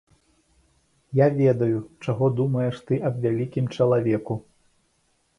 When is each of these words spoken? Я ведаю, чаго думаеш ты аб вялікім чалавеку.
Я 1.17 1.25
ведаю, 1.41 1.81
чаго 2.05 2.29
думаеш 2.39 2.79
ты 2.87 2.93
аб 3.09 3.19
вялікім 3.27 3.65
чалавеку. 3.77 4.39